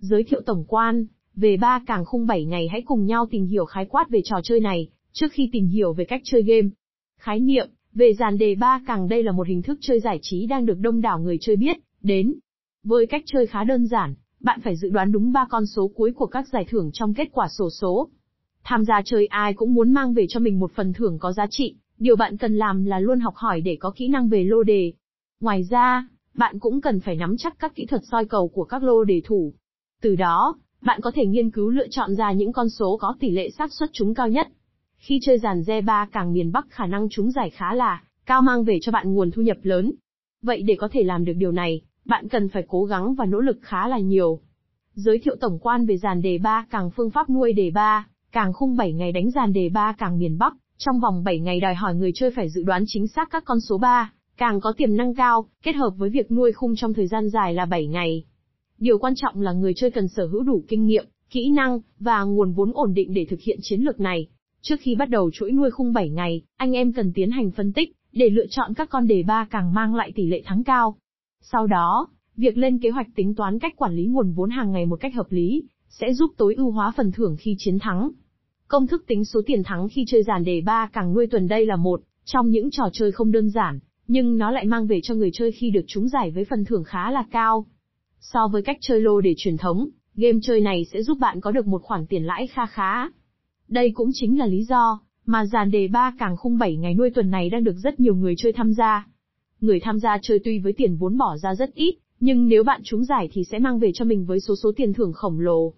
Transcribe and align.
Giới 0.00 0.24
thiệu 0.24 0.40
tổng 0.46 0.64
quan, 0.68 1.06
về 1.36 1.56
ba 1.56 1.80
càng 1.86 2.04
khung 2.04 2.26
7 2.26 2.44
ngày 2.44 2.68
hãy 2.68 2.82
cùng 2.82 3.06
nhau 3.06 3.26
tìm 3.30 3.46
hiểu 3.46 3.64
khái 3.64 3.86
quát 3.86 4.10
về 4.10 4.20
trò 4.24 4.36
chơi 4.42 4.60
này, 4.60 4.88
trước 5.12 5.32
khi 5.32 5.48
tìm 5.52 5.66
hiểu 5.66 5.92
về 5.92 6.04
cách 6.04 6.20
chơi 6.24 6.42
game. 6.42 6.68
Khái 7.18 7.40
niệm, 7.40 7.68
về 7.94 8.12
dàn 8.14 8.38
đề 8.38 8.54
ba 8.54 8.80
càng 8.86 9.08
đây 9.08 9.22
là 9.22 9.32
một 9.32 9.46
hình 9.46 9.62
thức 9.62 9.78
chơi 9.80 10.00
giải 10.00 10.18
trí 10.22 10.46
đang 10.46 10.66
được 10.66 10.78
đông 10.78 11.00
đảo 11.00 11.18
người 11.18 11.38
chơi 11.40 11.56
biết, 11.56 11.76
đến. 12.02 12.34
Với 12.84 13.06
cách 13.06 13.22
chơi 13.26 13.46
khá 13.46 13.64
đơn 13.64 13.86
giản, 13.86 14.14
bạn 14.40 14.60
phải 14.60 14.76
dự 14.76 14.88
đoán 14.90 15.12
đúng 15.12 15.32
ba 15.32 15.46
con 15.50 15.66
số 15.66 15.88
cuối 15.88 16.12
của 16.12 16.26
các 16.26 16.48
giải 16.48 16.64
thưởng 16.68 16.90
trong 16.92 17.14
kết 17.14 17.28
quả 17.32 17.48
sổ 17.58 17.70
số. 17.80 18.08
Tham 18.64 18.84
gia 18.84 19.02
chơi 19.04 19.26
ai 19.26 19.54
cũng 19.54 19.74
muốn 19.74 19.92
mang 19.92 20.14
về 20.14 20.26
cho 20.28 20.40
mình 20.40 20.60
một 20.60 20.72
phần 20.74 20.92
thưởng 20.92 21.18
có 21.18 21.32
giá 21.32 21.46
trị, 21.50 21.74
điều 21.98 22.16
bạn 22.16 22.36
cần 22.36 22.56
làm 22.56 22.84
là 22.84 23.00
luôn 23.00 23.20
học 23.20 23.34
hỏi 23.36 23.60
để 23.60 23.76
có 23.80 23.90
kỹ 23.96 24.08
năng 24.08 24.28
về 24.28 24.44
lô 24.44 24.62
đề. 24.62 24.92
Ngoài 25.40 25.62
ra, 25.70 26.08
bạn 26.34 26.58
cũng 26.58 26.80
cần 26.80 27.00
phải 27.00 27.16
nắm 27.16 27.36
chắc 27.38 27.58
các 27.58 27.74
kỹ 27.74 27.86
thuật 27.86 28.02
soi 28.10 28.24
cầu 28.24 28.48
của 28.48 28.64
các 28.64 28.82
lô 28.82 29.04
đề 29.04 29.22
thủ. 29.24 29.52
Từ 30.00 30.16
đó, 30.16 30.56
bạn 30.82 31.00
có 31.00 31.10
thể 31.14 31.26
nghiên 31.26 31.50
cứu 31.50 31.68
lựa 31.70 31.88
chọn 31.90 32.14
ra 32.14 32.32
những 32.32 32.52
con 32.52 32.68
số 32.68 32.96
có 33.00 33.14
tỷ 33.20 33.30
lệ 33.30 33.50
xác 33.50 33.72
suất 33.72 33.90
trúng 33.92 34.14
cao 34.14 34.28
nhất. 34.28 34.48
Khi 34.96 35.18
chơi 35.22 35.38
dàn 35.38 35.62
re 35.62 35.80
3 35.80 36.08
càng 36.12 36.32
miền 36.32 36.52
Bắc 36.52 36.66
khả 36.70 36.86
năng 36.86 37.08
trúng 37.08 37.30
giải 37.30 37.50
khá 37.50 37.74
là 37.74 38.02
cao 38.26 38.42
mang 38.42 38.64
về 38.64 38.78
cho 38.82 38.92
bạn 38.92 39.14
nguồn 39.14 39.30
thu 39.30 39.42
nhập 39.42 39.56
lớn. 39.62 39.92
Vậy 40.42 40.62
để 40.62 40.74
có 40.78 40.88
thể 40.92 41.02
làm 41.02 41.24
được 41.24 41.32
điều 41.36 41.52
này, 41.52 41.80
bạn 42.04 42.28
cần 42.28 42.48
phải 42.48 42.64
cố 42.68 42.84
gắng 42.84 43.14
và 43.14 43.24
nỗ 43.26 43.40
lực 43.40 43.58
khá 43.62 43.88
là 43.88 43.98
nhiều. 43.98 44.40
Giới 44.94 45.18
thiệu 45.18 45.36
tổng 45.40 45.58
quan 45.58 45.86
về 45.86 45.96
dàn 45.96 46.22
đề 46.22 46.38
3 46.38 46.66
càng 46.70 46.90
phương 46.90 47.10
pháp 47.10 47.30
nuôi 47.30 47.52
đề 47.52 47.70
3, 47.70 48.06
càng 48.32 48.52
khung 48.52 48.76
7 48.76 48.92
ngày 48.92 49.12
đánh 49.12 49.30
dàn 49.30 49.52
đề 49.52 49.68
3 49.68 49.92
càng 49.98 50.18
miền 50.18 50.38
Bắc, 50.38 50.54
trong 50.78 51.00
vòng 51.00 51.24
7 51.24 51.38
ngày 51.38 51.60
đòi 51.60 51.74
hỏi 51.74 51.94
người 51.94 52.10
chơi 52.14 52.30
phải 52.36 52.48
dự 52.48 52.62
đoán 52.62 52.84
chính 52.86 53.06
xác 53.06 53.30
các 53.30 53.44
con 53.44 53.60
số 53.60 53.78
3, 53.78 54.12
càng 54.36 54.60
có 54.60 54.72
tiềm 54.76 54.96
năng 54.96 55.14
cao, 55.14 55.46
kết 55.62 55.72
hợp 55.72 55.90
với 55.96 56.10
việc 56.10 56.30
nuôi 56.30 56.52
khung 56.52 56.76
trong 56.76 56.94
thời 56.94 57.06
gian 57.06 57.28
dài 57.28 57.54
là 57.54 57.66
7 57.66 57.86
ngày. 57.86 58.24
Điều 58.80 58.98
quan 58.98 59.14
trọng 59.16 59.40
là 59.40 59.52
người 59.52 59.72
chơi 59.76 59.90
cần 59.90 60.08
sở 60.08 60.26
hữu 60.26 60.42
đủ 60.42 60.64
kinh 60.68 60.86
nghiệm, 60.86 61.04
kỹ 61.30 61.50
năng, 61.50 61.80
và 61.98 62.22
nguồn 62.22 62.52
vốn 62.52 62.72
ổn 62.74 62.94
định 62.94 63.14
để 63.14 63.26
thực 63.30 63.40
hiện 63.40 63.58
chiến 63.62 63.80
lược 63.80 64.00
này. 64.00 64.26
Trước 64.62 64.76
khi 64.80 64.94
bắt 64.94 65.08
đầu 65.08 65.30
chuỗi 65.30 65.52
nuôi 65.52 65.70
khung 65.70 65.92
7 65.92 66.10
ngày, 66.10 66.42
anh 66.56 66.72
em 66.72 66.92
cần 66.92 67.12
tiến 67.12 67.30
hành 67.30 67.50
phân 67.50 67.72
tích, 67.72 67.92
để 68.12 68.30
lựa 68.30 68.46
chọn 68.50 68.74
các 68.74 68.90
con 68.90 69.06
đề 69.06 69.22
ba 69.22 69.46
càng 69.50 69.74
mang 69.74 69.94
lại 69.94 70.12
tỷ 70.14 70.26
lệ 70.26 70.42
thắng 70.44 70.64
cao. 70.64 70.96
Sau 71.40 71.66
đó, 71.66 72.08
việc 72.36 72.56
lên 72.56 72.78
kế 72.78 72.90
hoạch 72.90 73.06
tính 73.14 73.34
toán 73.34 73.58
cách 73.58 73.76
quản 73.76 73.94
lý 73.94 74.06
nguồn 74.06 74.32
vốn 74.32 74.50
hàng 74.50 74.72
ngày 74.72 74.86
một 74.86 75.00
cách 75.00 75.14
hợp 75.14 75.26
lý, 75.30 75.62
sẽ 75.88 76.12
giúp 76.12 76.30
tối 76.36 76.54
ưu 76.54 76.70
hóa 76.70 76.92
phần 76.96 77.12
thưởng 77.12 77.36
khi 77.40 77.54
chiến 77.58 77.78
thắng. 77.78 78.10
Công 78.68 78.86
thức 78.86 79.04
tính 79.06 79.24
số 79.24 79.40
tiền 79.46 79.62
thắng 79.62 79.88
khi 79.88 80.04
chơi 80.06 80.22
dàn 80.22 80.44
đề 80.44 80.60
ba 80.60 80.90
càng 80.92 81.14
nuôi 81.14 81.26
tuần 81.26 81.48
đây 81.48 81.66
là 81.66 81.76
một 81.76 82.02
trong 82.24 82.50
những 82.50 82.70
trò 82.70 82.84
chơi 82.92 83.12
không 83.12 83.32
đơn 83.32 83.50
giản, 83.50 83.78
nhưng 84.06 84.38
nó 84.38 84.50
lại 84.50 84.64
mang 84.64 84.86
về 84.86 85.00
cho 85.02 85.14
người 85.14 85.30
chơi 85.32 85.52
khi 85.52 85.70
được 85.70 85.84
trúng 85.86 86.08
giải 86.08 86.30
với 86.30 86.44
phần 86.44 86.64
thưởng 86.64 86.84
khá 86.84 87.10
là 87.10 87.24
cao. 87.30 87.66
So 88.20 88.48
với 88.48 88.62
cách 88.62 88.78
chơi 88.80 89.00
lô 89.00 89.20
để 89.20 89.34
truyền 89.36 89.56
thống, 89.56 89.88
game 90.14 90.38
chơi 90.42 90.60
này 90.60 90.86
sẽ 90.92 91.02
giúp 91.02 91.18
bạn 91.18 91.40
có 91.40 91.50
được 91.50 91.66
một 91.66 91.82
khoản 91.82 92.06
tiền 92.06 92.24
lãi 92.24 92.46
kha 92.46 92.66
khá. 92.66 93.08
Đây 93.68 93.90
cũng 93.94 94.10
chính 94.12 94.38
là 94.38 94.46
lý 94.46 94.64
do 94.64 95.00
mà 95.26 95.46
dàn 95.46 95.70
đề 95.70 95.88
ba 95.88 96.14
càng 96.18 96.36
khung 96.36 96.58
7 96.58 96.76
ngày 96.76 96.94
nuôi 96.94 97.10
tuần 97.10 97.30
này 97.30 97.50
đang 97.50 97.64
được 97.64 97.76
rất 97.76 98.00
nhiều 98.00 98.14
người 98.14 98.34
chơi 98.38 98.52
tham 98.52 98.72
gia. 98.72 99.06
Người 99.60 99.80
tham 99.80 99.98
gia 99.98 100.18
chơi 100.22 100.38
tuy 100.44 100.58
với 100.58 100.72
tiền 100.72 100.96
vốn 100.96 101.18
bỏ 101.18 101.36
ra 101.36 101.54
rất 101.54 101.74
ít, 101.74 101.94
nhưng 102.20 102.48
nếu 102.48 102.64
bạn 102.64 102.80
trúng 102.84 103.04
giải 103.04 103.28
thì 103.32 103.44
sẽ 103.44 103.58
mang 103.58 103.78
về 103.78 103.90
cho 103.94 104.04
mình 104.04 104.26
với 104.26 104.40
số 104.40 104.56
số 104.56 104.72
tiền 104.76 104.92
thưởng 104.92 105.12
khổng 105.12 105.40
lồ. 105.40 105.72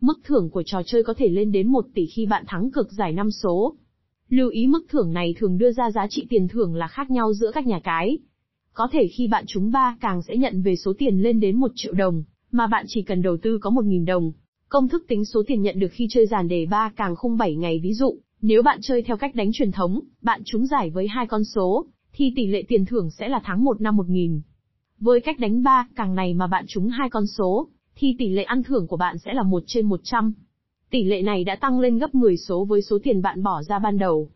Mức 0.00 0.20
thưởng 0.24 0.50
của 0.50 0.62
trò 0.62 0.82
chơi 0.86 1.02
có 1.02 1.14
thể 1.14 1.28
lên 1.28 1.52
đến 1.52 1.68
1 1.68 1.86
tỷ 1.94 2.06
khi 2.06 2.26
bạn 2.26 2.44
thắng 2.46 2.70
cực 2.70 2.92
giải 2.92 3.12
5 3.12 3.30
số. 3.30 3.74
Lưu 4.28 4.48
ý 4.48 4.66
mức 4.66 4.86
thưởng 4.88 5.12
này 5.12 5.34
thường 5.38 5.58
đưa 5.58 5.72
ra 5.72 5.90
giá 5.90 6.06
trị 6.10 6.26
tiền 6.30 6.48
thưởng 6.48 6.74
là 6.74 6.88
khác 6.88 7.10
nhau 7.10 7.32
giữa 7.32 7.50
các 7.54 7.66
nhà 7.66 7.80
cái. 7.84 8.18
Có 8.74 8.88
thể 8.92 9.08
khi 9.08 9.28
bạn 9.28 9.44
trúng 9.46 9.70
ba 9.70 9.96
càng 10.00 10.22
sẽ 10.22 10.36
nhận 10.36 10.62
về 10.62 10.76
số 10.76 10.92
tiền 10.98 11.22
lên 11.22 11.40
đến 11.40 11.56
1 11.56 11.70
triệu 11.74 11.92
đồng, 11.94 12.22
mà 12.52 12.66
bạn 12.66 12.84
chỉ 12.88 13.02
cần 13.02 13.22
đầu 13.22 13.36
tư 13.36 13.58
có 13.58 13.70
1.000 13.70 14.06
đồng. 14.06 14.32
Công 14.68 14.88
thức 14.88 15.04
tính 15.08 15.24
số 15.24 15.42
tiền 15.46 15.62
nhận 15.62 15.78
được 15.78 15.88
khi 15.92 16.06
chơi 16.10 16.26
dàn 16.26 16.48
đề 16.48 16.66
ba 16.66 16.92
càng 16.96 17.16
không 17.16 17.36
7 17.36 17.56
ngày 17.56 17.80
ví 17.82 17.92
dụ, 17.92 18.16
nếu 18.42 18.62
bạn 18.62 18.78
chơi 18.82 19.02
theo 19.02 19.16
cách 19.16 19.34
đánh 19.34 19.50
truyền 19.52 19.72
thống, 19.72 20.00
bạn 20.22 20.42
trúng 20.44 20.66
giải 20.66 20.90
với 20.90 21.08
hai 21.08 21.26
con 21.26 21.44
số, 21.44 21.86
thì 22.12 22.32
tỷ 22.36 22.46
lệ 22.46 22.62
tiền 22.68 22.84
thưởng 22.84 23.10
sẽ 23.10 23.28
là 23.28 23.40
tháng 23.44 23.64
1 23.64 23.80
năm 23.80 23.96
1000. 23.96 24.40
Với 24.98 25.20
cách 25.20 25.38
đánh 25.38 25.62
ba 25.62 25.88
càng 25.96 26.14
này 26.14 26.34
mà 26.34 26.46
bạn 26.46 26.64
trúng 26.68 26.88
hai 26.88 27.10
con 27.10 27.26
số, 27.26 27.68
thì 27.96 28.16
tỷ 28.18 28.28
lệ 28.28 28.42
ăn 28.42 28.62
thưởng 28.62 28.86
của 28.86 28.96
bạn 28.96 29.18
sẽ 29.18 29.34
là 29.34 29.42
1 29.42 29.62
trên 29.66 29.86
100. 29.86 30.32
Tỷ 30.90 31.04
lệ 31.04 31.22
này 31.22 31.44
đã 31.44 31.56
tăng 31.56 31.80
lên 31.80 31.98
gấp 31.98 32.14
10 32.14 32.36
số 32.36 32.64
với 32.64 32.82
số 32.82 32.98
tiền 33.02 33.22
bạn 33.22 33.42
bỏ 33.42 33.62
ra 33.62 33.78
ban 33.78 33.98
đầu. 33.98 34.30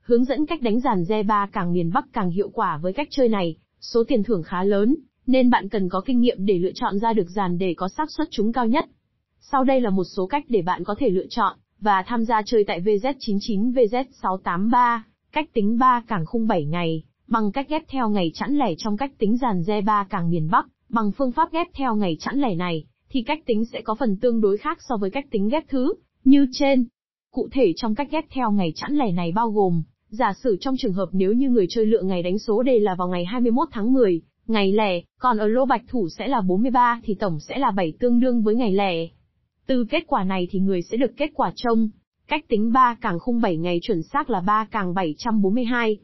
Hướng 0.00 0.24
dẫn 0.24 0.46
cách 0.46 0.62
đánh 0.62 0.80
giàn 0.80 1.04
re 1.04 1.22
ba 1.22 1.48
càng 1.52 1.72
miền 1.72 1.90
Bắc 1.94 2.12
càng 2.12 2.30
hiệu 2.30 2.48
quả 2.48 2.78
với 2.82 2.92
cách 2.92 3.08
chơi 3.10 3.28
này, 3.28 3.56
số 3.82 4.04
tiền 4.08 4.22
thưởng 4.22 4.42
khá 4.42 4.64
lớn, 4.64 4.96
nên 5.26 5.50
bạn 5.50 5.68
cần 5.68 5.88
có 5.88 6.00
kinh 6.00 6.20
nghiệm 6.20 6.46
để 6.46 6.58
lựa 6.58 6.72
chọn 6.74 6.98
ra 6.98 7.12
được 7.12 7.28
dàn 7.28 7.58
để 7.58 7.74
có 7.76 7.88
xác 7.88 8.10
suất 8.10 8.28
trúng 8.30 8.52
cao 8.52 8.66
nhất. 8.66 8.84
Sau 9.40 9.64
đây 9.64 9.80
là 9.80 9.90
một 9.90 10.04
số 10.04 10.26
cách 10.26 10.44
để 10.48 10.62
bạn 10.62 10.84
có 10.84 10.94
thể 10.98 11.08
lựa 11.08 11.26
chọn 11.30 11.56
và 11.80 12.04
tham 12.06 12.24
gia 12.24 12.42
chơi 12.42 12.64
tại 12.64 12.80
VZ99 12.80 13.72
VZ683, 13.72 15.00
cách 15.32 15.52
tính 15.52 15.78
3 15.78 16.02
càng 16.08 16.26
khung 16.26 16.46
7 16.46 16.64
ngày, 16.64 17.02
bằng 17.28 17.52
cách 17.52 17.68
ghép 17.68 17.82
theo 17.88 18.08
ngày 18.08 18.30
chẵn 18.34 18.54
lẻ 18.56 18.74
trong 18.78 18.96
cách 18.96 19.12
tính 19.18 19.36
dàn 19.36 19.62
re 19.62 19.80
3 19.80 20.06
càng 20.10 20.30
miền 20.30 20.48
Bắc, 20.50 20.66
bằng 20.88 21.12
phương 21.12 21.32
pháp 21.32 21.52
ghép 21.52 21.66
theo 21.74 21.96
ngày 21.96 22.16
chẵn 22.20 22.40
lẻ 22.40 22.54
này, 22.54 22.84
thì 23.10 23.22
cách 23.22 23.42
tính 23.46 23.64
sẽ 23.64 23.80
có 23.80 23.94
phần 23.94 24.16
tương 24.16 24.40
đối 24.40 24.56
khác 24.56 24.78
so 24.88 24.96
với 24.96 25.10
cách 25.10 25.26
tính 25.30 25.48
ghép 25.48 25.68
thứ, 25.68 25.94
như 26.24 26.46
trên. 26.52 26.86
Cụ 27.30 27.48
thể 27.52 27.72
trong 27.76 27.94
cách 27.94 28.08
ghép 28.10 28.24
theo 28.30 28.50
ngày 28.50 28.72
chẵn 28.76 28.94
lẻ 28.94 29.12
này 29.12 29.32
bao 29.32 29.50
gồm, 29.50 29.82
giả 30.12 30.32
sử 30.42 30.56
trong 30.60 30.76
trường 30.76 30.92
hợp 30.92 31.08
nếu 31.12 31.32
như 31.32 31.50
người 31.50 31.66
chơi 31.68 31.86
lựa 31.86 32.02
ngày 32.02 32.22
đánh 32.22 32.38
số 32.38 32.62
đề 32.62 32.78
là 32.78 32.94
vào 32.94 33.08
ngày 33.08 33.24
21 33.24 33.68
tháng 33.72 33.92
10, 33.92 34.20
ngày 34.46 34.72
lẻ, 34.72 35.00
còn 35.18 35.38
ở 35.38 35.46
lô 35.46 35.64
bạch 35.64 35.82
thủ 35.88 36.08
sẽ 36.08 36.28
là 36.28 36.40
43 36.40 37.00
thì 37.04 37.14
tổng 37.14 37.40
sẽ 37.40 37.58
là 37.58 37.70
7 37.70 37.92
tương 38.00 38.20
đương 38.20 38.42
với 38.42 38.54
ngày 38.54 38.72
lẻ. 38.72 39.08
Từ 39.66 39.84
kết 39.90 40.04
quả 40.06 40.24
này 40.24 40.48
thì 40.50 40.58
người 40.58 40.82
sẽ 40.82 40.96
được 40.96 41.16
kết 41.16 41.30
quả 41.34 41.52
trông. 41.56 41.88
Cách 42.28 42.44
tính 42.48 42.72
3 42.72 42.96
càng 43.00 43.18
khung 43.18 43.40
7 43.40 43.56
ngày 43.56 43.78
chuẩn 43.82 44.02
xác 44.02 44.30
là 44.30 44.40
3 44.40 44.66
càng 44.70 44.94
742. 44.94 45.98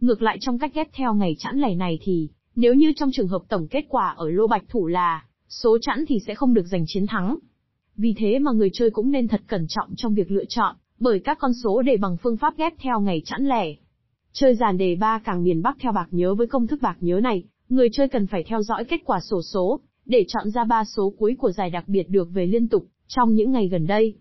Ngược 0.00 0.22
lại 0.22 0.38
trong 0.40 0.58
cách 0.58 0.74
ghép 0.74 0.88
theo 0.92 1.14
ngày 1.14 1.36
chẵn 1.38 1.58
lẻ 1.58 1.74
này 1.74 1.98
thì, 2.02 2.28
nếu 2.56 2.74
như 2.74 2.92
trong 2.96 3.10
trường 3.12 3.28
hợp 3.28 3.42
tổng 3.48 3.68
kết 3.68 3.84
quả 3.88 4.14
ở 4.16 4.30
lô 4.30 4.46
bạch 4.46 4.64
thủ 4.68 4.86
là 4.86 5.24
số 5.48 5.78
chẵn 5.80 6.04
thì 6.08 6.18
sẽ 6.26 6.34
không 6.34 6.54
được 6.54 6.66
giành 6.66 6.84
chiến 6.86 7.06
thắng. 7.06 7.36
Vì 7.96 8.14
thế 8.18 8.38
mà 8.38 8.52
người 8.52 8.70
chơi 8.72 8.90
cũng 8.90 9.10
nên 9.10 9.28
thật 9.28 9.40
cẩn 9.46 9.66
trọng 9.68 9.88
trong 9.96 10.14
việc 10.14 10.30
lựa 10.30 10.44
chọn, 10.48 10.76
bởi 11.00 11.20
các 11.20 11.38
con 11.40 11.52
số 11.54 11.82
để 11.82 11.96
bằng 11.96 12.16
phương 12.16 12.36
pháp 12.36 12.56
ghép 12.56 12.72
theo 12.78 13.00
ngày 13.00 13.22
chẵn 13.24 13.44
lẻ. 13.44 13.74
Chơi 14.32 14.54
dàn 14.54 14.78
đề 14.78 14.94
ba 14.94 15.18
càng 15.18 15.42
miền 15.44 15.62
Bắc 15.62 15.76
theo 15.80 15.92
bạc 15.92 16.08
nhớ 16.10 16.34
với 16.34 16.46
công 16.46 16.66
thức 16.66 16.82
bạc 16.82 16.96
nhớ 17.00 17.20
này, 17.22 17.44
người 17.68 17.88
chơi 17.92 18.08
cần 18.08 18.26
phải 18.26 18.44
theo 18.44 18.62
dõi 18.62 18.84
kết 18.84 19.00
quả 19.04 19.20
sổ 19.20 19.42
số, 19.42 19.80
để 20.06 20.24
chọn 20.28 20.50
ra 20.50 20.64
ba 20.64 20.84
số 20.84 21.12
cuối 21.18 21.36
của 21.38 21.52
giải 21.52 21.70
đặc 21.70 21.84
biệt 21.86 22.10
được 22.10 22.28
về 22.32 22.46
liên 22.46 22.68
tục, 22.68 22.84
trong 23.08 23.34
những 23.34 23.52
ngày 23.52 23.68
gần 23.68 23.86
đây. 23.86 24.14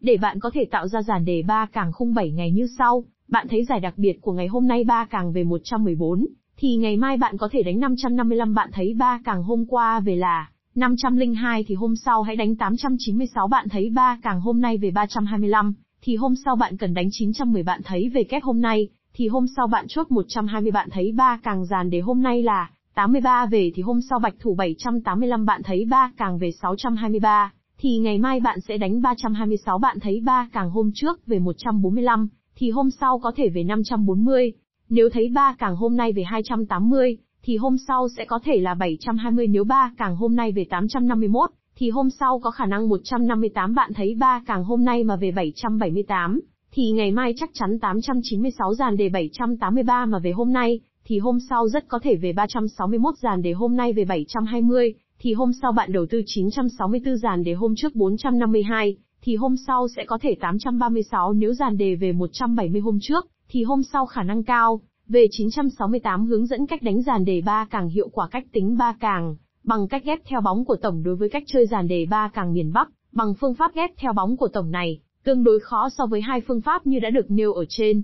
Để 0.00 0.16
bạn 0.16 0.40
có 0.40 0.50
thể 0.54 0.64
tạo 0.70 0.88
ra 0.88 1.02
dàn 1.02 1.24
đề 1.24 1.42
ba 1.42 1.66
càng 1.72 1.92
khung 1.92 2.14
7 2.14 2.30
ngày 2.30 2.50
như 2.50 2.66
sau, 2.78 3.04
bạn 3.28 3.46
thấy 3.48 3.64
giải 3.64 3.80
đặc 3.80 3.94
biệt 3.96 4.18
của 4.20 4.32
ngày 4.32 4.46
hôm 4.46 4.66
nay 4.66 4.84
ba 4.84 5.06
càng 5.10 5.32
về 5.32 5.44
114, 5.44 6.26
thì 6.56 6.76
ngày 6.76 6.96
mai 6.96 7.16
bạn 7.16 7.36
có 7.36 7.48
thể 7.52 7.62
đánh 7.62 7.80
555 7.80 8.54
bạn 8.54 8.70
thấy 8.72 8.94
ba 8.98 9.20
càng 9.24 9.42
hôm 9.42 9.64
qua 9.68 10.00
về 10.00 10.16
là 10.16 10.50
502 10.74 11.64
thì 11.64 11.74
hôm 11.74 11.96
sau 11.96 12.22
hãy 12.22 12.36
đánh 12.36 12.56
896 12.56 13.48
bạn 13.48 13.68
thấy 13.68 13.90
ba 13.90 14.18
càng 14.22 14.40
hôm 14.40 14.60
nay 14.60 14.76
về 14.78 14.90
325, 14.90 15.74
thì 16.02 16.16
hôm 16.16 16.34
sau 16.44 16.56
bạn 16.56 16.76
cần 16.76 16.94
đánh 16.94 17.08
910 17.12 17.62
bạn 17.62 17.80
thấy 17.84 18.08
về 18.08 18.24
kép 18.24 18.42
hôm 18.42 18.60
nay, 18.60 18.88
thì 19.14 19.28
hôm 19.28 19.46
sau 19.56 19.66
bạn 19.66 19.84
chốt 19.88 20.10
120 20.10 20.70
bạn 20.70 20.88
thấy 20.92 21.12
3 21.12 21.40
càng 21.42 21.64
dàn 21.64 21.90
để 21.90 22.00
hôm 22.00 22.22
nay 22.22 22.42
là 22.42 22.70
83 22.94 23.46
về 23.46 23.70
thì 23.74 23.82
hôm 23.82 24.00
sau 24.10 24.18
bạch 24.18 24.34
thủ 24.40 24.54
785 24.54 25.46
bạn 25.46 25.62
thấy 25.62 25.84
3 25.90 26.12
càng 26.16 26.38
về 26.38 26.50
623, 26.50 27.52
thì 27.78 27.98
ngày 27.98 28.18
mai 28.18 28.40
bạn 28.40 28.60
sẽ 28.60 28.78
đánh 28.78 29.02
326 29.02 29.78
bạn 29.78 30.00
thấy 30.00 30.20
3 30.24 30.48
càng 30.52 30.70
hôm 30.70 30.90
trước 30.94 31.26
về 31.26 31.38
145, 31.38 32.28
thì 32.56 32.70
hôm 32.70 32.90
sau 32.90 33.18
có 33.18 33.32
thể 33.36 33.48
về 33.48 33.64
540. 33.64 34.52
Nếu 34.88 35.08
thấy 35.12 35.28
3 35.34 35.54
càng 35.58 35.76
hôm 35.76 35.96
nay 35.96 36.12
về 36.12 36.22
280, 36.22 37.16
thì 37.42 37.56
hôm 37.56 37.76
sau 37.88 38.08
sẽ 38.16 38.24
có 38.24 38.38
thể 38.44 38.60
là 38.60 38.74
720 38.74 39.46
nếu 39.46 39.64
3 39.64 39.92
càng 39.98 40.16
hôm 40.16 40.36
nay 40.36 40.52
về 40.52 40.64
851, 40.70 41.50
thì 41.80 41.90
hôm 41.90 42.10
sau 42.10 42.38
có 42.38 42.50
khả 42.50 42.66
năng 42.66 42.88
158 42.88 43.74
bạn 43.74 43.92
thấy 43.94 44.16
3 44.20 44.42
càng 44.46 44.64
hôm 44.64 44.84
nay 44.84 45.04
mà 45.04 45.16
về 45.16 45.30
778, 45.30 46.40
thì 46.72 46.90
ngày 46.90 47.12
mai 47.12 47.34
chắc 47.36 47.50
chắn 47.52 47.78
896 47.78 48.74
dàn 48.74 48.96
đề 48.96 49.08
783 49.08 50.06
mà 50.06 50.18
về 50.18 50.30
hôm 50.30 50.52
nay, 50.52 50.80
thì 51.04 51.18
hôm 51.18 51.38
sau 51.50 51.68
rất 51.68 51.88
có 51.88 51.98
thể 52.02 52.16
về 52.16 52.32
361 52.32 53.14
dàn 53.18 53.42
đề 53.42 53.52
hôm 53.52 53.76
nay 53.76 53.92
về 53.92 54.04
720, 54.04 54.94
thì 55.18 55.32
hôm 55.32 55.50
sau 55.62 55.72
bạn 55.72 55.92
đầu 55.92 56.06
tư 56.06 56.22
964 56.26 57.16
dàn 57.16 57.44
đề 57.44 57.54
hôm 57.54 57.74
trước 57.76 57.94
452, 57.94 58.96
thì 59.22 59.36
hôm 59.36 59.56
sau 59.66 59.88
sẽ 59.88 60.04
có 60.04 60.18
thể 60.18 60.34
836 60.40 61.32
nếu 61.32 61.54
dàn 61.54 61.76
đề 61.76 61.94
về 61.94 62.12
170 62.12 62.80
hôm 62.80 62.98
trước, 63.00 63.26
thì 63.48 63.62
hôm 63.62 63.82
sau 63.82 64.06
khả 64.06 64.22
năng 64.22 64.44
cao, 64.44 64.80
về 65.08 65.26
968 65.30 66.26
hướng 66.26 66.46
dẫn 66.46 66.66
cách 66.66 66.82
đánh 66.82 67.02
dàn 67.02 67.24
đề 67.24 67.40
3 67.40 67.66
càng 67.70 67.88
hiệu 67.88 68.08
quả 68.08 68.28
cách 68.30 68.44
tính 68.52 68.76
3 68.78 68.94
càng, 69.00 69.36
bằng 69.64 69.88
cách 69.88 70.04
ghép 70.04 70.18
theo 70.24 70.40
bóng 70.40 70.64
của 70.64 70.76
tổng 70.76 71.02
đối 71.02 71.16
với 71.16 71.28
cách 71.28 71.42
chơi 71.46 71.66
dàn 71.66 71.88
đề 71.88 72.06
ba 72.10 72.30
càng 72.34 72.52
miền 72.52 72.72
Bắc, 72.72 72.90
bằng 73.12 73.34
phương 73.40 73.54
pháp 73.54 73.74
ghép 73.74 73.90
theo 73.96 74.12
bóng 74.12 74.36
của 74.36 74.48
tổng 74.48 74.70
này, 74.70 75.00
tương 75.24 75.44
đối 75.44 75.60
khó 75.60 75.88
so 75.88 76.06
với 76.06 76.20
hai 76.20 76.40
phương 76.40 76.60
pháp 76.60 76.86
như 76.86 76.98
đã 76.98 77.10
được 77.10 77.30
nêu 77.30 77.52
ở 77.52 77.64
trên. 77.68 78.02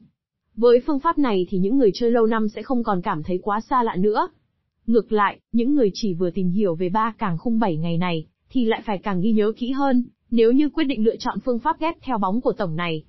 Với 0.56 0.80
phương 0.86 0.98
pháp 0.98 1.18
này 1.18 1.46
thì 1.50 1.58
những 1.58 1.78
người 1.78 1.90
chơi 1.94 2.10
lâu 2.10 2.26
năm 2.26 2.48
sẽ 2.48 2.62
không 2.62 2.82
còn 2.82 3.02
cảm 3.02 3.22
thấy 3.22 3.38
quá 3.42 3.60
xa 3.60 3.82
lạ 3.82 3.96
nữa. 3.96 4.28
Ngược 4.86 5.12
lại, 5.12 5.38
những 5.52 5.74
người 5.74 5.90
chỉ 5.94 6.14
vừa 6.14 6.30
tìm 6.30 6.50
hiểu 6.50 6.74
về 6.74 6.88
ba 6.88 7.14
càng 7.18 7.38
khung 7.38 7.58
bảy 7.58 7.76
ngày 7.76 7.98
này, 7.98 8.26
thì 8.50 8.64
lại 8.64 8.82
phải 8.86 8.98
càng 8.98 9.20
ghi 9.20 9.32
nhớ 9.32 9.52
kỹ 9.56 9.70
hơn, 9.70 10.04
nếu 10.30 10.52
như 10.52 10.68
quyết 10.68 10.84
định 10.84 11.04
lựa 11.04 11.16
chọn 11.16 11.38
phương 11.44 11.58
pháp 11.58 11.80
ghép 11.80 11.96
theo 12.02 12.18
bóng 12.18 12.40
của 12.40 12.52
tổng 12.52 12.76
này. 12.76 13.04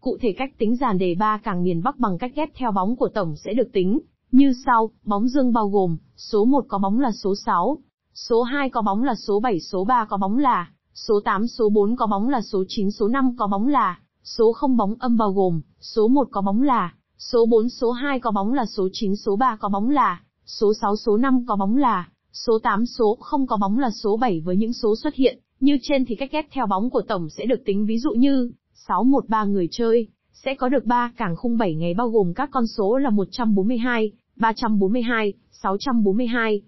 Cụ 0.00 0.16
thể 0.20 0.32
cách 0.32 0.52
tính 0.58 0.76
dàn 0.76 0.98
đề 0.98 1.14
ba 1.14 1.40
càng 1.44 1.64
miền 1.64 1.82
Bắc 1.82 1.98
bằng 1.98 2.18
cách 2.18 2.32
ghép 2.34 2.48
theo 2.54 2.72
bóng 2.72 2.96
của 2.96 3.08
tổng 3.08 3.36
sẽ 3.36 3.54
được 3.54 3.72
tính, 3.72 4.00
như 4.32 4.52
sau, 4.66 4.90
bóng 5.04 5.28
dương 5.28 5.52
bao 5.52 5.68
gồm, 5.68 5.96
số 6.16 6.44
1 6.44 6.64
có 6.68 6.78
bóng 6.78 7.00
là 7.00 7.10
số 7.12 7.34
6, 7.46 7.78
số 8.28 8.42
2 8.42 8.70
có 8.70 8.82
bóng 8.82 9.02
là 9.02 9.14
số 9.14 9.40
7, 9.40 9.60
số 9.60 9.84
3 9.84 10.04
có 10.04 10.16
bóng 10.16 10.38
là, 10.38 10.70
số 10.94 11.20
8, 11.24 11.46
số 11.46 11.68
4 11.68 11.96
có 11.96 12.06
bóng 12.06 12.28
là 12.28 12.40
số 12.40 12.64
9, 12.68 12.90
số 12.90 13.08
5 13.08 13.36
có 13.38 13.46
bóng 13.46 13.68
là, 13.68 14.00
số 14.24 14.52
không 14.52 14.76
bóng 14.76 14.94
âm 14.98 15.16
bao 15.16 15.32
gồm, 15.32 15.60
số 15.80 16.08
1 16.08 16.28
có 16.30 16.40
bóng 16.40 16.62
là, 16.62 16.94
số 17.18 17.46
4, 17.46 17.68
số 17.68 17.90
2 17.90 18.20
có 18.20 18.30
bóng 18.30 18.52
là 18.52 18.66
số 18.66 18.88
9, 18.92 19.16
số 19.16 19.36
3 19.36 19.56
có 19.56 19.68
bóng 19.68 19.90
là, 19.90 20.22
số 20.46 20.72
6, 20.80 20.96
số 20.96 21.16
5 21.16 21.44
có 21.48 21.56
bóng 21.56 21.76
là, 21.76 22.08
số 22.32 22.58
8, 22.62 22.86
số 22.86 23.16
không 23.20 23.46
có 23.46 23.56
bóng 23.56 23.78
là 23.78 23.90
số 23.90 24.16
7 24.16 24.40
với 24.40 24.56
những 24.56 24.72
số 24.72 24.96
xuất 24.96 25.14
hiện, 25.14 25.38
như 25.60 25.78
trên 25.82 26.04
thì 26.04 26.14
cách 26.14 26.32
ghép 26.32 26.46
theo 26.52 26.66
bóng 26.66 26.90
của 26.90 27.02
tổng 27.02 27.28
sẽ 27.30 27.46
được 27.46 27.62
tính 27.64 27.86
ví 27.86 27.98
dụ 27.98 28.10
như, 28.10 28.52
613 28.74 29.44
người 29.44 29.68
chơi, 29.70 30.08
sẽ 30.32 30.54
có 30.54 30.68
được 30.68 30.84
3 30.84 31.12
cảng 31.16 31.36
khung 31.36 31.58
7 31.58 31.74
ngày 31.74 31.94
bao 31.94 32.08
gồm 32.08 32.34
các 32.34 32.48
con 32.52 32.66
số 32.66 32.96
là 32.96 33.10
142, 33.10 34.12
342, 34.36 35.32
642. 35.50 36.62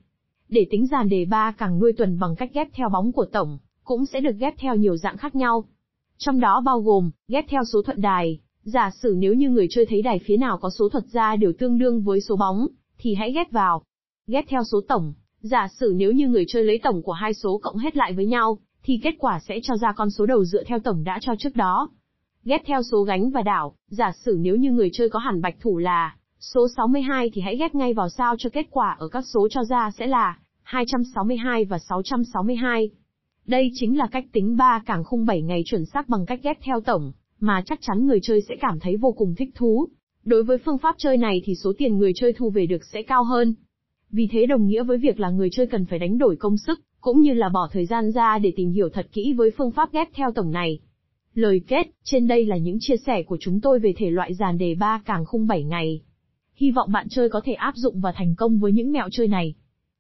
Để 0.53 0.67
tính 0.71 0.87
dàn 0.87 1.09
đề 1.09 1.25
ba 1.25 1.53
càng 1.59 1.79
nuôi 1.79 1.93
tuần 1.93 2.19
bằng 2.19 2.37
cách 2.37 2.51
ghép 2.55 2.69
theo 2.73 2.89
bóng 2.89 3.13
của 3.13 3.25
tổng, 3.25 3.59
cũng 3.85 4.07
sẽ 4.07 4.21
được 4.21 4.37
ghép 4.39 4.55
theo 4.59 4.77
nhiều 4.77 4.97
dạng 4.97 5.17
khác 5.17 5.35
nhau. 5.35 5.65
Trong 6.19 6.41
đó 6.41 6.63
bao 6.65 6.81
gồm, 6.81 7.11
ghép 7.29 7.45
theo 7.49 7.63
số 7.73 7.83
thuận 7.83 8.01
đài, 8.01 8.39
giả 8.63 8.91
sử 9.03 9.15
nếu 9.19 9.35
như 9.35 9.51
người 9.51 9.67
chơi 9.71 9.87
thấy 9.87 10.03
đài 10.03 10.21
phía 10.25 10.37
nào 10.37 10.59
có 10.59 10.71
số 10.71 10.89
thuật 10.89 11.05
ra 11.13 11.37
đều 11.37 11.53
tương 11.59 11.79
đương 11.79 12.03
với 12.03 12.21
số 12.21 12.37
bóng, 12.37 12.67
thì 12.99 13.15
hãy 13.15 13.33
ghép 13.33 13.53
vào. 13.53 13.83
Ghép 14.27 14.45
theo 14.49 14.63
số 14.65 14.81
tổng, 14.89 15.13
giả 15.41 15.69
sử 15.81 15.93
nếu 15.97 16.13
như 16.13 16.29
người 16.29 16.45
chơi 16.49 16.65
lấy 16.65 16.81
tổng 16.83 17.03
của 17.03 17.13
hai 17.13 17.35
số 17.35 17.61
cộng 17.63 17.77
hết 17.77 17.97
lại 17.97 18.13
với 18.13 18.27
nhau, 18.27 18.59
thì 18.83 19.01
kết 19.03 19.15
quả 19.19 19.41
sẽ 19.49 19.59
cho 19.63 19.77
ra 19.77 19.93
con 19.93 20.11
số 20.11 20.27
đầu 20.27 20.45
dựa 20.45 20.65
theo 20.65 20.79
tổng 20.79 21.05
đã 21.05 21.19
cho 21.23 21.35
trước 21.39 21.57
đó. 21.57 21.91
Ghép 22.45 22.63
theo 22.67 22.83
số 22.83 23.03
gánh 23.03 23.31
và 23.31 23.43
đảo, 23.43 23.75
giả 23.89 24.13
sử 24.25 24.37
nếu 24.41 24.57
như 24.57 24.73
người 24.73 24.91
chơi 24.93 25.09
có 25.09 25.19
hẳn 25.19 25.41
bạch 25.41 25.57
thủ 25.61 25.79
là 25.79 26.17
số 26.43 26.69
62 26.77 27.31
thì 27.35 27.41
hãy 27.41 27.57
ghép 27.57 27.75
ngay 27.75 27.95
vào 27.95 28.09
sao 28.09 28.35
cho 28.39 28.51
kết 28.51 28.67
quả 28.71 28.97
ở 28.99 29.09
các 29.09 29.25
số 29.35 29.49
cho 29.51 29.65
ra 29.65 29.91
sẽ 29.99 30.07
là 30.07 30.39
262 30.63 31.65
và 31.65 31.79
662. 31.79 32.91
Đây 33.47 33.71
chính 33.75 33.99
là 33.99 34.07
cách 34.13 34.25
tính 34.33 34.57
3 34.57 34.83
càng 34.87 35.05
khung 35.05 35.27
7 35.27 35.43
ngày 35.43 35.63
chuẩn 35.67 35.85
xác 35.87 36.09
bằng 36.09 36.27
cách 36.27 36.41
ghép 36.43 36.59
theo 36.63 36.81
tổng, 36.81 37.13
mà 37.41 37.63
chắc 37.67 37.79
chắn 37.83 38.07
người 38.07 38.19
chơi 38.23 38.41
sẽ 38.49 38.55
cảm 38.61 38.81
thấy 38.81 38.97
vô 38.97 39.13
cùng 39.13 39.35
thích 39.35 39.51
thú. 39.55 39.89
Đối 40.25 40.43
với 40.43 40.59
phương 40.59 40.79
pháp 40.79 40.95
chơi 40.99 41.17
này 41.17 41.43
thì 41.45 41.55
số 41.55 41.73
tiền 41.79 41.99
người 41.99 42.13
chơi 42.17 42.33
thu 42.33 42.51
về 42.51 42.67
được 42.67 42.85
sẽ 42.93 43.03
cao 43.03 43.25
hơn. 43.25 43.55
Vì 44.11 44.29
thế 44.33 44.47
đồng 44.47 44.67
nghĩa 44.67 44.83
với 44.83 44.99
việc 44.99 45.21
là 45.21 45.31
người 45.31 45.49
chơi 45.53 45.67
cần 45.67 45.87
phải 45.87 45.99
đánh 45.99 46.19
đổi 46.19 46.37
công 46.37 46.57
sức, 46.57 46.81
cũng 47.01 47.21
như 47.21 47.33
là 47.33 47.49
bỏ 47.49 47.69
thời 47.73 47.87
gian 47.87 48.11
ra 48.11 48.39
để 48.39 48.53
tìm 48.57 48.71
hiểu 48.71 48.89
thật 48.89 49.07
kỹ 49.13 49.33
với 49.33 49.51
phương 49.59 49.71
pháp 49.71 49.93
ghép 49.93 50.09
theo 50.15 50.33
tổng 50.33 50.51
này. 50.51 50.79
Lời 51.35 51.61
kết, 51.69 51.87
trên 52.05 52.27
đây 52.27 52.47
là 52.47 52.57
những 52.57 52.77
chia 52.81 52.97
sẻ 53.07 53.23
của 53.23 53.37
chúng 53.41 53.61
tôi 53.61 53.79
về 53.79 53.95
thể 53.97 54.11
loại 54.11 54.35
dàn 54.35 54.59
đề 54.59 54.75
3 54.75 55.03
càng 55.05 55.25
khung 55.25 55.47
7 55.47 55.65
ngày. 55.65 56.03
Hy 56.55 56.71
vọng 56.71 56.93
bạn 56.93 57.07
chơi 57.11 57.29
có 57.29 57.41
thể 57.45 57.53
áp 57.53 57.77
dụng 57.77 58.01
và 58.01 58.13
thành 58.13 58.35
công 58.35 58.59
với 58.59 58.73
những 58.73 58.93
mẹo 58.93 59.09
chơi 59.13 59.29
này. 59.29 59.55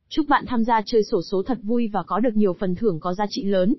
Chúc 0.08 0.28
bạn 0.28 0.44
tham 0.48 0.64
gia 0.64 0.82
chơi 0.86 1.02
sổ 1.04 1.22
số 1.30 1.42
thật 1.42 1.58
vui 1.62 1.88
và 1.88 2.02
có 2.02 2.20
được 2.20 2.34
nhiều 2.34 2.56
phần 2.60 2.74
thưởng 2.74 3.00
có 3.00 3.14
giá 3.14 3.24
trị 3.30 3.44
lớn. 3.44 3.74